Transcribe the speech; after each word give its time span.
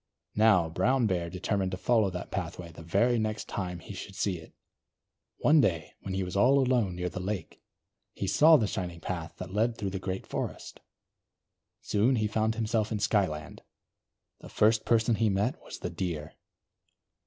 Now, 0.33 0.67
Brown 0.67 1.05
Bear 1.05 1.29
determined 1.29 1.69
to 1.73 1.77
follow 1.77 2.09
that 2.09 2.31
pathway 2.31 2.71
the 2.71 2.81
very 2.81 3.19
next 3.19 3.47
time 3.47 3.77
he 3.77 3.93
should 3.93 4.15
see 4.15 4.39
it. 4.39 4.51
One 5.37 5.61
day 5.61 5.93
when 5.99 6.15
he 6.15 6.23
was 6.23 6.35
all 6.35 6.57
alone, 6.57 6.95
near 6.95 7.07
the 7.07 7.19
lake, 7.19 7.61
he 8.15 8.25
saw 8.25 8.57
the 8.57 8.65
shining 8.65 8.99
path 8.99 9.35
that 9.37 9.53
led 9.53 9.77
through 9.77 9.91
the 9.91 9.99
great 9.99 10.25
forest. 10.25 10.79
Soon 11.81 12.15
he 12.15 12.25
found 12.25 12.55
himself 12.55 12.91
in 12.91 12.97
Skyland. 12.97 13.61
The 14.39 14.49
first 14.49 14.85
person 14.85 15.13
he 15.13 15.29
met 15.29 15.61
was 15.61 15.77
the 15.77 15.91
Deer. 15.91 16.33